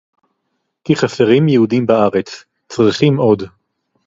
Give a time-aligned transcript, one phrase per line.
[0.83, 3.43] כי חסרים יהודים בארץ, צריכים עוד